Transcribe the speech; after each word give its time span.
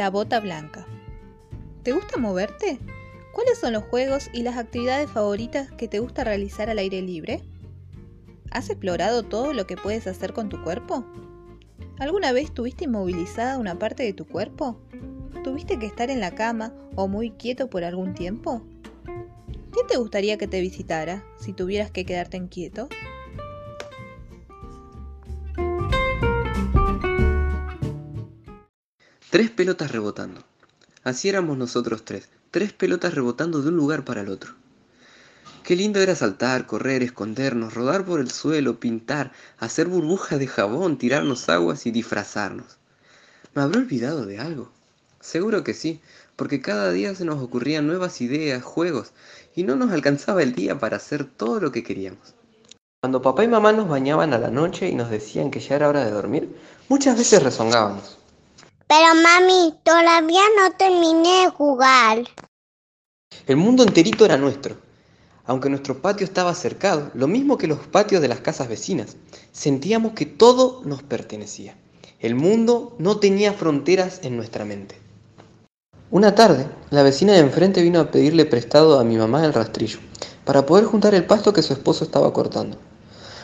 La 0.00 0.08
bota 0.08 0.40
blanca. 0.40 0.86
¿Te 1.82 1.92
gusta 1.92 2.16
moverte? 2.16 2.78
¿Cuáles 3.34 3.58
son 3.58 3.74
los 3.74 3.84
juegos 3.84 4.30
y 4.32 4.42
las 4.42 4.56
actividades 4.56 5.10
favoritas 5.10 5.70
que 5.72 5.88
te 5.88 5.98
gusta 5.98 6.24
realizar 6.24 6.70
al 6.70 6.78
aire 6.78 7.02
libre? 7.02 7.42
¿Has 8.50 8.70
explorado 8.70 9.24
todo 9.24 9.52
lo 9.52 9.66
que 9.66 9.76
puedes 9.76 10.06
hacer 10.06 10.32
con 10.32 10.48
tu 10.48 10.62
cuerpo? 10.62 11.04
¿Alguna 11.98 12.32
vez 12.32 12.50
tuviste 12.50 12.84
inmovilizada 12.84 13.58
una 13.58 13.78
parte 13.78 14.02
de 14.02 14.14
tu 14.14 14.26
cuerpo? 14.26 14.80
¿Tuviste 15.44 15.78
que 15.78 15.84
estar 15.84 16.10
en 16.10 16.20
la 16.20 16.34
cama 16.34 16.72
o 16.96 17.06
muy 17.06 17.32
quieto 17.32 17.68
por 17.68 17.84
algún 17.84 18.14
tiempo? 18.14 18.62
¿Quién 19.70 19.86
te 19.86 19.98
gustaría 19.98 20.38
que 20.38 20.48
te 20.48 20.62
visitara 20.62 21.26
si 21.38 21.52
tuvieras 21.52 21.90
que 21.90 22.06
quedarte 22.06 22.38
en 22.38 22.48
quieto? 22.48 22.88
Tres 29.30 29.48
pelotas 29.48 29.92
rebotando. 29.92 30.42
Así 31.04 31.28
éramos 31.28 31.56
nosotros 31.56 32.04
tres, 32.04 32.28
tres 32.50 32.72
pelotas 32.72 33.14
rebotando 33.14 33.62
de 33.62 33.68
un 33.68 33.76
lugar 33.76 34.04
para 34.04 34.22
el 34.22 34.28
otro. 34.28 34.54
Qué 35.62 35.76
lindo 35.76 36.00
era 36.00 36.16
saltar, 36.16 36.66
correr, 36.66 37.04
escondernos, 37.04 37.74
rodar 37.74 38.04
por 38.04 38.18
el 38.18 38.32
suelo, 38.32 38.80
pintar, 38.80 39.30
hacer 39.60 39.86
burbujas 39.86 40.40
de 40.40 40.48
jabón, 40.48 40.98
tirarnos 40.98 41.48
aguas 41.48 41.86
y 41.86 41.92
disfrazarnos. 41.92 42.78
¿Me 43.54 43.62
habré 43.62 43.78
olvidado 43.78 44.26
de 44.26 44.40
algo? 44.40 44.72
Seguro 45.20 45.62
que 45.62 45.74
sí, 45.74 46.00
porque 46.34 46.60
cada 46.60 46.90
día 46.90 47.14
se 47.14 47.24
nos 47.24 47.40
ocurrían 47.40 47.86
nuevas 47.86 48.20
ideas, 48.20 48.64
juegos, 48.64 49.12
y 49.54 49.62
no 49.62 49.76
nos 49.76 49.92
alcanzaba 49.92 50.42
el 50.42 50.56
día 50.56 50.80
para 50.80 50.96
hacer 50.96 51.24
todo 51.24 51.60
lo 51.60 51.70
que 51.70 51.84
queríamos. 51.84 52.34
Cuando 53.00 53.22
papá 53.22 53.44
y 53.44 53.48
mamá 53.48 53.72
nos 53.72 53.88
bañaban 53.88 54.34
a 54.34 54.38
la 54.38 54.50
noche 54.50 54.88
y 54.88 54.96
nos 54.96 55.08
decían 55.08 55.52
que 55.52 55.60
ya 55.60 55.76
era 55.76 55.88
hora 55.88 56.04
de 56.04 56.10
dormir, 56.10 56.52
muchas 56.88 57.16
veces 57.16 57.44
rezongábamos. 57.44 58.19
Pero 58.90 59.14
mami, 59.14 59.72
todavía 59.84 60.42
no 60.58 60.72
terminé 60.72 61.44
de 61.44 61.50
jugar. 61.50 62.24
El 63.46 63.56
mundo 63.56 63.84
enterito 63.84 64.24
era 64.24 64.36
nuestro. 64.36 64.78
Aunque 65.44 65.70
nuestro 65.70 66.02
patio 66.02 66.24
estaba 66.24 66.52
cercado, 66.56 67.12
lo 67.14 67.28
mismo 67.28 67.56
que 67.56 67.68
los 67.68 67.78
patios 67.78 68.20
de 68.20 68.26
las 68.26 68.40
casas 68.40 68.68
vecinas, 68.68 69.16
sentíamos 69.52 70.14
que 70.14 70.26
todo 70.26 70.82
nos 70.84 71.04
pertenecía. 71.04 71.76
El 72.18 72.34
mundo 72.34 72.96
no 72.98 73.18
tenía 73.18 73.52
fronteras 73.52 74.22
en 74.24 74.36
nuestra 74.36 74.64
mente. 74.64 74.96
Una 76.10 76.34
tarde, 76.34 76.66
la 76.90 77.04
vecina 77.04 77.34
de 77.34 77.38
enfrente 77.38 77.82
vino 77.82 78.00
a 78.00 78.10
pedirle 78.10 78.44
prestado 78.44 78.98
a 78.98 79.04
mi 79.04 79.16
mamá 79.16 79.44
el 79.44 79.54
rastrillo, 79.54 80.00
para 80.44 80.66
poder 80.66 80.86
juntar 80.86 81.14
el 81.14 81.26
pasto 81.26 81.52
que 81.52 81.62
su 81.62 81.74
esposo 81.74 82.02
estaba 82.02 82.32
cortando. 82.32 82.76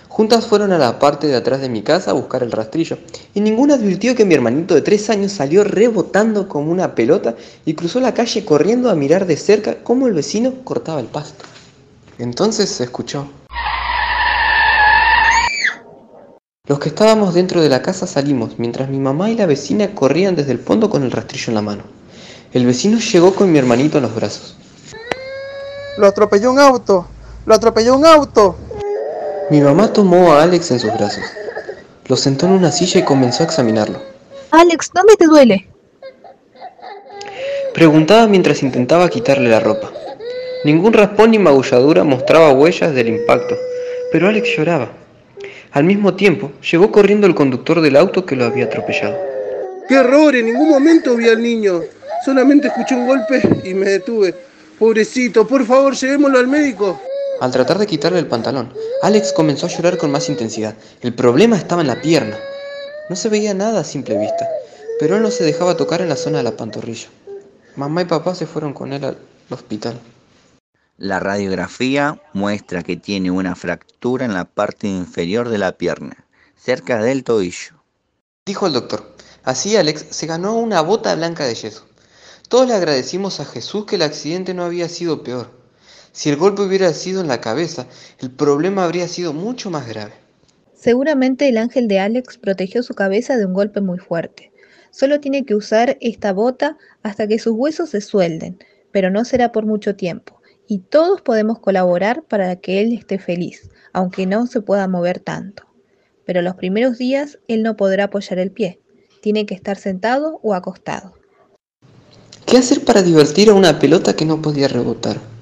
Juntas 0.08 0.46
fueron 0.46 0.72
a 0.72 0.78
la 0.78 0.98
parte 0.98 1.26
de 1.26 1.36
atrás 1.36 1.60
de 1.60 1.68
mi 1.68 1.82
casa 1.82 2.10
a 2.10 2.14
buscar 2.14 2.42
el 2.42 2.52
rastrillo, 2.52 2.98
y 3.34 3.40
ninguna 3.40 3.74
advirtió 3.74 4.14
que 4.14 4.24
mi 4.24 4.34
hermanito 4.34 4.74
de 4.74 4.82
tres 4.82 5.10
años 5.10 5.32
salió 5.32 5.64
rebotando 5.64 6.48
como 6.48 6.72
una 6.72 6.94
pelota 6.94 7.34
y 7.64 7.74
cruzó 7.74 8.00
la 8.00 8.14
calle 8.14 8.44
corriendo 8.44 8.90
a 8.90 8.94
mirar 8.94 9.26
de 9.26 9.36
cerca 9.36 9.82
cómo 9.82 10.06
el 10.06 10.14
vecino 10.14 10.54
cortaba 10.64 11.00
el 11.00 11.06
pasto. 11.06 11.44
Entonces 12.18 12.70
se 12.70 12.84
escuchó. 12.84 13.28
Los 16.66 16.78
que 16.80 16.88
estábamos 16.88 17.34
dentro 17.34 17.60
de 17.60 17.68
la 17.68 17.82
casa 17.82 18.06
salimos, 18.06 18.58
mientras 18.58 18.88
mi 18.88 18.98
mamá 18.98 19.30
y 19.30 19.36
la 19.36 19.46
vecina 19.46 19.94
corrían 19.94 20.34
desde 20.34 20.52
el 20.52 20.58
fondo 20.58 20.90
con 20.90 21.04
el 21.04 21.12
rastrillo 21.12 21.50
en 21.50 21.54
la 21.54 21.62
mano. 21.62 21.82
El 22.52 22.64
vecino 22.64 22.98
llegó 22.98 23.34
con 23.34 23.52
mi 23.52 23.58
hermanito 23.58 23.98
en 23.98 24.04
los 24.04 24.14
brazos. 24.14 24.56
Lo 25.98 26.06
atropelló 26.06 26.50
un 26.50 26.58
auto. 26.58 27.06
Lo 27.44 27.54
atropelló 27.54 27.96
un 27.96 28.04
auto. 28.04 28.56
Mi 29.48 29.60
mamá 29.60 29.92
tomó 29.92 30.32
a 30.32 30.42
Alex 30.42 30.72
en 30.72 30.80
sus 30.80 30.92
brazos. 30.92 31.22
Lo 32.08 32.16
sentó 32.16 32.46
en 32.46 32.52
una 32.52 32.72
silla 32.72 33.00
y 33.00 33.04
comenzó 33.04 33.44
a 33.44 33.46
examinarlo. 33.46 34.02
Alex, 34.50 34.90
¿dónde 34.92 35.14
te 35.16 35.26
duele? 35.26 35.68
Preguntaba 37.72 38.26
mientras 38.26 38.62
intentaba 38.62 39.08
quitarle 39.08 39.48
la 39.48 39.60
ropa. 39.60 39.92
Ningún 40.64 40.92
raspón 40.92 41.30
ni 41.30 41.38
magulladura 41.38 42.02
mostraba 42.02 42.52
huellas 42.52 42.92
del 42.92 43.08
impacto, 43.08 43.56
pero 44.10 44.28
Alex 44.28 44.48
lloraba. 44.56 44.90
Al 45.70 45.84
mismo 45.84 46.14
tiempo, 46.14 46.50
llegó 46.68 46.90
corriendo 46.90 47.28
el 47.28 47.34
conductor 47.34 47.80
del 47.80 47.96
auto 47.96 48.26
que 48.26 48.34
lo 48.34 48.46
había 48.46 48.64
atropellado. 48.64 49.16
¡Qué 49.88 49.94
error! 49.94 50.34
En 50.34 50.46
ningún 50.46 50.70
momento 50.70 51.14
vi 51.14 51.28
al 51.28 51.40
niño. 51.40 51.82
Solamente 52.24 52.66
escuché 52.68 52.96
un 52.96 53.06
golpe 53.06 53.42
y 53.62 53.74
me 53.74 53.90
detuve. 53.90 54.34
Pobrecito, 54.78 55.46
por 55.46 55.64
favor, 55.64 55.94
llevémoslo 55.94 56.38
al 56.38 56.48
médico. 56.48 57.00
Al 57.40 57.50
tratar 57.50 57.78
de 57.78 57.86
quitarle 57.86 58.18
el 58.18 58.28
pantalón, 58.28 58.72
Alex 59.02 59.32
comenzó 59.32 59.66
a 59.66 59.68
llorar 59.68 59.98
con 59.98 60.10
más 60.10 60.28
intensidad. 60.30 60.74
El 61.02 61.14
problema 61.14 61.56
estaba 61.56 61.82
en 61.82 61.88
la 61.88 62.00
pierna. 62.00 62.38
No 63.10 63.16
se 63.16 63.28
veía 63.28 63.52
nada 63.52 63.80
a 63.80 63.84
simple 63.84 64.18
vista, 64.18 64.48
pero 64.98 65.16
él 65.16 65.22
no 65.22 65.30
se 65.30 65.44
dejaba 65.44 65.76
tocar 65.76 66.00
en 66.00 66.08
la 66.08 66.16
zona 66.16 66.38
de 66.38 66.44
la 66.44 66.56
pantorrilla. 66.56 67.08
Mamá 67.76 68.02
y 68.02 68.04
papá 68.06 68.34
se 68.34 68.46
fueron 68.46 68.72
con 68.72 68.94
él 68.94 69.04
al 69.04 69.18
hospital. 69.50 70.00
La 70.96 71.20
radiografía 71.20 72.22
muestra 72.32 72.82
que 72.82 72.96
tiene 72.96 73.30
una 73.30 73.54
fractura 73.54 74.24
en 74.24 74.32
la 74.32 74.46
parte 74.46 74.88
inferior 74.88 75.50
de 75.50 75.58
la 75.58 75.72
pierna, 75.72 76.24
cerca 76.56 77.02
del 77.02 77.22
tobillo. 77.22 77.74
Dijo 78.46 78.66
el 78.66 78.72
doctor. 78.72 79.14
Así 79.44 79.76
Alex 79.76 80.06
se 80.10 80.26
ganó 80.26 80.54
una 80.54 80.80
bota 80.80 81.14
blanca 81.14 81.44
de 81.44 81.54
yeso. 81.54 81.86
Todos 82.48 82.66
le 82.66 82.74
agradecimos 82.74 83.40
a 83.40 83.44
Jesús 83.44 83.84
que 83.84 83.96
el 83.96 84.02
accidente 84.02 84.54
no 84.54 84.64
había 84.64 84.88
sido 84.88 85.22
peor. 85.22 85.50
Si 86.16 86.30
el 86.30 86.36
golpe 86.36 86.62
hubiera 86.62 86.94
sido 86.94 87.20
en 87.20 87.28
la 87.28 87.42
cabeza, 87.42 87.86
el 88.20 88.30
problema 88.30 88.84
habría 88.84 89.06
sido 89.06 89.34
mucho 89.34 89.68
más 89.68 89.86
grave. 89.86 90.14
Seguramente 90.72 91.46
el 91.46 91.58
ángel 91.58 91.88
de 91.88 92.00
Alex 92.00 92.38
protegió 92.38 92.82
su 92.82 92.94
cabeza 92.94 93.36
de 93.36 93.44
un 93.44 93.52
golpe 93.52 93.82
muy 93.82 93.98
fuerte. 93.98 94.50
Solo 94.90 95.20
tiene 95.20 95.44
que 95.44 95.54
usar 95.54 95.98
esta 96.00 96.32
bota 96.32 96.78
hasta 97.02 97.28
que 97.28 97.38
sus 97.38 97.52
huesos 97.52 97.90
se 97.90 98.00
suelden, 98.00 98.58
pero 98.92 99.10
no 99.10 99.26
será 99.26 99.52
por 99.52 99.66
mucho 99.66 99.94
tiempo. 99.94 100.40
Y 100.66 100.78
todos 100.78 101.20
podemos 101.20 101.58
colaborar 101.58 102.22
para 102.22 102.56
que 102.56 102.80
él 102.80 102.94
esté 102.94 103.18
feliz, 103.18 103.68
aunque 103.92 104.24
no 104.24 104.46
se 104.46 104.62
pueda 104.62 104.88
mover 104.88 105.20
tanto. 105.20 105.64
Pero 106.24 106.40
los 106.40 106.54
primeros 106.54 106.96
días 106.96 107.38
él 107.46 107.62
no 107.62 107.76
podrá 107.76 108.04
apoyar 108.04 108.38
el 108.38 108.52
pie. 108.52 108.80
Tiene 109.20 109.44
que 109.44 109.54
estar 109.54 109.76
sentado 109.76 110.40
o 110.42 110.54
acostado. 110.54 111.12
¿Qué 112.46 112.56
hacer 112.56 112.86
para 112.86 113.02
divertir 113.02 113.50
a 113.50 113.54
una 113.54 113.78
pelota 113.78 114.16
que 114.16 114.24
no 114.24 114.40
podía 114.40 114.66
rebotar? 114.66 115.35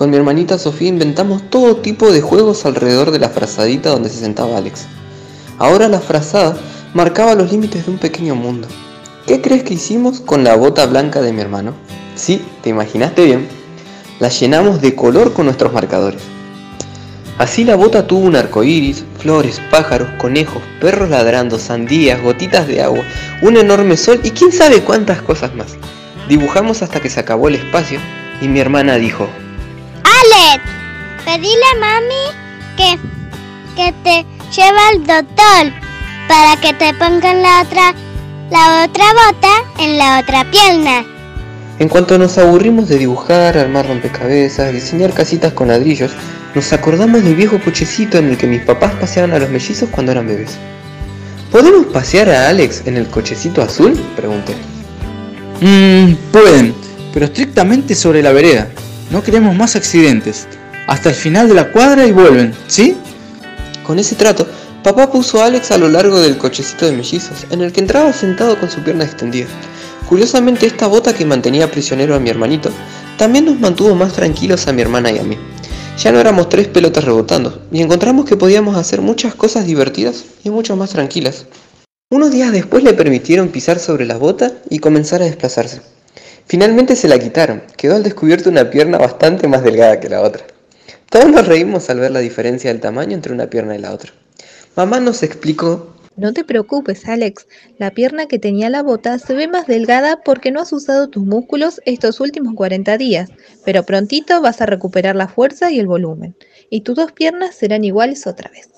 Con 0.00 0.08
mi 0.08 0.16
hermanita 0.16 0.56
Sofía 0.56 0.88
inventamos 0.88 1.42
todo 1.50 1.76
tipo 1.76 2.10
de 2.10 2.22
juegos 2.22 2.64
alrededor 2.64 3.10
de 3.10 3.18
la 3.18 3.28
frazadita 3.28 3.90
donde 3.90 4.08
se 4.08 4.20
sentaba 4.20 4.56
Alex. 4.56 4.86
Ahora 5.58 5.88
la 5.88 6.00
frazada 6.00 6.56
marcaba 6.94 7.34
los 7.34 7.52
límites 7.52 7.84
de 7.84 7.92
un 7.92 7.98
pequeño 7.98 8.34
mundo. 8.34 8.66
¿Qué 9.26 9.42
crees 9.42 9.62
que 9.62 9.74
hicimos 9.74 10.20
con 10.20 10.42
la 10.42 10.56
bota 10.56 10.86
blanca 10.86 11.20
de 11.20 11.34
mi 11.34 11.42
hermano? 11.42 11.74
Sí, 12.14 12.40
te 12.62 12.70
imaginaste 12.70 13.26
bien. 13.26 13.46
La 14.20 14.30
llenamos 14.30 14.80
de 14.80 14.94
color 14.94 15.34
con 15.34 15.44
nuestros 15.44 15.70
marcadores. 15.74 16.22
Así 17.36 17.64
la 17.64 17.76
bota 17.76 18.06
tuvo 18.06 18.20
un 18.20 18.36
arco 18.36 18.64
iris, 18.64 19.04
flores, 19.18 19.60
pájaros, 19.70 20.08
conejos, 20.18 20.62
perros 20.80 21.10
ladrando, 21.10 21.58
sandías, 21.58 22.22
gotitas 22.22 22.66
de 22.66 22.80
agua, 22.80 23.04
un 23.42 23.58
enorme 23.58 23.98
sol 23.98 24.18
y 24.24 24.30
quién 24.30 24.50
sabe 24.50 24.80
cuántas 24.80 25.20
cosas 25.20 25.54
más. 25.54 25.76
Dibujamos 26.26 26.80
hasta 26.80 27.00
que 27.00 27.10
se 27.10 27.20
acabó 27.20 27.48
el 27.48 27.56
espacio 27.56 28.00
y 28.40 28.48
mi 28.48 28.60
hermana 28.60 28.94
dijo, 28.96 29.28
Alex, 30.20 30.64
pedile 31.24 31.64
a 31.74 31.78
mami 31.80 32.24
que, 32.76 32.98
que 33.74 33.92
te 34.04 34.26
lleve 34.54 34.78
al 34.90 34.98
doctor 34.98 35.72
para 36.28 36.60
que 36.60 36.74
te 36.74 36.92
pongan 36.94 37.42
la 37.42 37.62
otra, 37.62 37.94
la 38.50 38.84
otra 38.84 39.04
bota 39.14 39.82
en 39.82 39.96
la 39.96 40.20
otra 40.20 40.44
pierna. 40.50 41.06
En 41.78 41.88
cuanto 41.88 42.18
nos 42.18 42.36
aburrimos 42.36 42.88
de 42.88 42.98
dibujar, 42.98 43.56
armar 43.56 43.86
rompecabezas, 43.86 44.72
diseñar 44.72 45.14
casitas 45.14 45.54
con 45.54 45.68
ladrillos, 45.68 46.12
nos 46.54 46.70
acordamos 46.74 47.24
del 47.24 47.34
viejo 47.34 47.58
cochecito 47.58 48.18
en 48.18 48.28
el 48.28 48.36
que 48.36 48.46
mis 48.46 48.60
papás 48.60 48.92
paseaban 49.00 49.32
a 49.32 49.38
los 49.38 49.48
mellizos 49.48 49.88
cuando 49.88 50.12
eran 50.12 50.26
bebés. 50.26 50.58
¿Podemos 51.50 51.86
pasear 51.86 52.28
a 52.28 52.48
Alex 52.50 52.82
en 52.84 52.98
el 52.98 53.06
cochecito 53.06 53.62
azul? 53.62 53.98
Pregunté. 54.16 54.54
Mmm, 55.62 56.12
pueden, 56.30 56.74
pero 57.10 57.24
estrictamente 57.24 57.94
sobre 57.94 58.22
la 58.22 58.32
vereda. 58.32 58.68
No 59.10 59.24
queremos 59.24 59.56
más 59.56 59.74
accidentes. 59.74 60.46
Hasta 60.86 61.08
el 61.08 61.16
final 61.16 61.48
de 61.48 61.54
la 61.54 61.72
cuadra 61.72 62.06
y 62.06 62.12
vuelven, 62.12 62.54
¿sí? 62.68 62.96
Con 63.84 63.98
ese 63.98 64.14
trato, 64.14 64.46
papá 64.84 65.10
puso 65.10 65.42
a 65.42 65.46
Alex 65.46 65.72
a 65.72 65.78
lo 65.78 65.88
largo 65.88 66.20
del 66.20 66.38
cochecito 66.38 66.86
de 66.86 66.92
mellizos, 66.92 67.44
en 67.50 67.60
el 67.60 67.72
que 67.72 67.80
entraba 67.80 68.12
sentado 68.12 68.58
con 68.58 68.70
su 68.70 68.80
pierna 68.82 69.02
extendida. 69.02 69.48
Curiosamente, 70.08 70.66
esta 70.66 70.86
bota 70.86 71.12
que 71.12 71.24
mantenía 71.24 71.70
prisionero 71.72 72.14
a 72.14 72.20
mi 72.20 72.30
hermanito 72.30 72.70
también 73.18 73.46
nos 73.46 73.58
mantuvo 73.58 73.96
más 73.96 74.12
tranquilos 74.12 74.68
a 74.68 74.72
mi 74.72 74.80
hermana 74.80 75.10
y 75.10 75.18
a 75.18 75.24
mí. 75.24 75.36
Ya 75.98 76.12
no 76.12 76.20
éramos 76.20 76.48
tres 76.48 76.68
pelotas 76.68 77.04
rebotando, 77.04 77.62
y 77.72 77.82
encontramos 77.82 78.26
que 78.26 78.36
podíamos 78.36 78.76
hacer 78.76 79.00
muchas 79.00 79.34
cosas 79.34 79.66
divertidas 79.66 80.24
y 80.44 80.50
mucho 80.50 80.76
más 80.76 80.90
tranquilas. 80.90 81.46
Unos 82.12 82.30
días 82.30 82.52
después 82.52 82.84
le 82.84 82.94
permitieron 82.94 83.48
pisar 83.48 83.80
sobre 83.80 84.06
la 84.06 84.18
bota 84.18 84.52
y 84.70 84.78
comenzar 84.78 85.20
a 85.20 85.24
desplazarse. 85.24 85.80
Finalmente 86.50 86.96
se 86.96 87.06
la 87.06 87.16
quitaron, 87.16 87.62
quedó 87.76 87.94
al 87.94 88.02
descubierto 88.02 88.50
una 88.50 88.70
pierna 88.70 88.98
bastante 88.98 89.46
más 89.46 89.62
delgada 89.62 90.00
que 90.00 90.08
la 90.08 90.20
otra. 90.20 90.44
Todos 91.08 91.30
nos 91.30 91.46
reímos 91.46 91.88
al 91.90 92.00
ver 92.00 92.10
la 92.10 92.18
diferencia 92.18 92.72
del 92.72 92.80
tamaño 92.80 93.14
entre 93.14 93.32
una 93.32 93.48
pierna 93.48 93.76
y 93.76 93.78
la 93.78 93.92
otra. 93.92 94.12
Mamá 94.74 94.98
nos 94.98 95.22
explicó 95.22 95.94
No 96.16 96.32
te 96.32 96.42
preocupes, 96.42 97.06
Alex. 97.06 97.46
La 97.78 97.92
pierna 97.92 98.26
que 98.26 98.40
tenía 98.40 98.68
la 98.68 98.82
bota 98.82 99.16
se 99.20 99.34
ve 99.34 99.46
más 99.46 99.68
delgada 99.68 100.22
porque 100.24 100.50
no 100.50 100.60
has 100.60 100.72
usado 100.72 101.08
tus 101.08 101.22
músculos 101.22 101.80
estos 101.84 102.18
últimos 102.18 102.54
40 102.56 102.98
días, 102.98 103.30
pero 103.64 103.84
prontito 103.84 104.42
vas 104.42 104.60
a 104.60 104.66
recuperar 104.66 105.14
la 105.14 105.28
fuerza 105.28 105.70
y 105.70 105.78
el 105.78 105.86
volumen, 105.86 106.34
y 106.68 106.80
tus 106.80 106.96
dos 106.96 107.12
piernas 107.12 107.54
serán 107.54 107.84
iguales 107.84 108.26
otra 108.26 108.50
vez. 108.50 108.70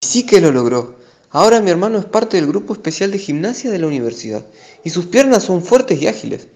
Sí 0.00 0.24
que 0.24 0.40
lo 0.40 0.50
logró. 0.50 0.96
Ahora 1.28 1.60
mi 1.60 1.70
hermano 1.70 1.98
es 1.98 2.06
parte 2.06 2.38
del 2.38 2.46
grupo 2.46 2.72
especial 2.72 3.10
de 3.10 3.18
gimnasia 3.18 3.70
de 3.70 3.80
la 3.80 3.86
universidad, 3.86 4.46
y 4.82 4.88
sus 4.88 5.04
piernas 5.04 5.42
son 5.42 5.60
fuertes 5.62 6.00
y 6.00 6.06
ágiles, 6.06 6.48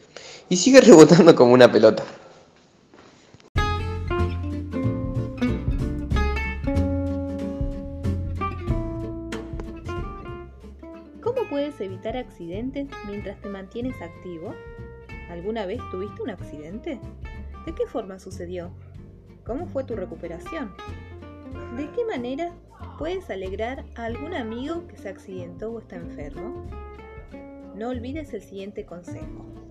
y 0.52 0.56
sigue 0.58 0.82
rebotando 0.82 1.34
como 1.34 1.54
una 1.54 1.72
pelota. 1.72 2.04
¿Cómo 11.22 11.48
puedes 11.48 11.80
evitar 11.80 12.18
accidentes 12.18 12.86
mientras 13.06 13.40
te 13.40 13.48
mantienes 13.48 13.94
activo? 14.02 14.54
¿Alguna 15.30 15.64
vez 15.64 15.80
tuviste 15.90 16.20
un 16.20 16.28
accidente? 16.28 17.00
¿De 17.64 17.74
qué 17.74 17.86
forma 17.86 18.18
sucedió? 18.18 18.70
¿Cómo 19.46 19.66
fue 19.68 19.84
tu 19.84 19.96
recuperación? 19.96 20.74
¿De 21.78 21.88
qué 21.92 22.04
manera 22.04 22.52
puedes 22.98 23.30
alegrar 23.30 23.86
a 23.94 24.04
algún 24.04 24.34
amigo 24.34 24.86
que 24.86 24.98
se 24.98 25.08
accidentó 25.08 25.72
o 25.72 25.78
está 25.78 25.96
enfermo? 25.96 26.66
No 27.74 27.88
olvides 27.88 28.34
el 28.34 28.42
siguiente 28.42 28.84
consejo. 28.84 29.61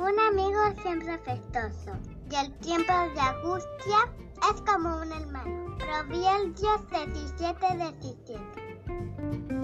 Un 0.00 0.16
amigo 0.20 0.60
siempre 0.80 1.12
afectuoso 1.12 1.90
y 2.30 2.34
el 2.36 2.56
tiempo 2.58 2.92
de 2.92 3.20
angustia 3.20 3.98
es 4.48 4.60
como 4.62 4.96
un 4.98 5.10
hermano. 5.10 5.76
Proverbios 5.76 6.54
17, 6.54 7.76
17. 7.76 9.57